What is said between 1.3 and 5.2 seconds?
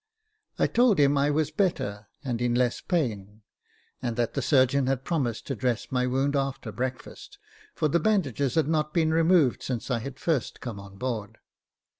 better and in less pain, and that the surgeon had